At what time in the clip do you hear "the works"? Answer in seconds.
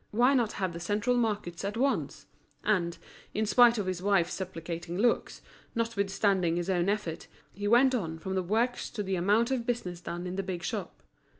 8.33-8.89